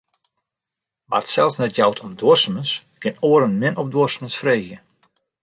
[1.11, 4.79] Wa't sels net jout om duorsumens, kin oaren min op duorsumens fergje.